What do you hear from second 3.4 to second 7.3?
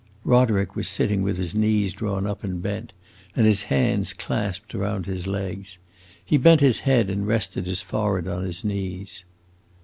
his hands clapsed around his legs. He bent his head and